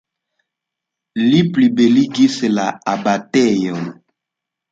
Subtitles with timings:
[1.23, 2.65] Li plibeligis la
[2.95, 3.85] abatejon.